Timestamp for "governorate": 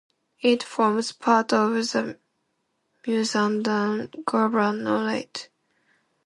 4.25-5.49